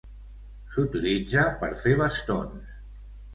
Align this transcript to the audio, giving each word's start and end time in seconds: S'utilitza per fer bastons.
S'utilitza 0.75 1.43
per 1.61 1.69
fer 1.83 1.95
bastons. 2.01 2.75